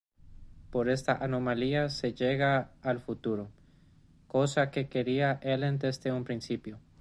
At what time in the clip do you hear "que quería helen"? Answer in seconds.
4.71-5.77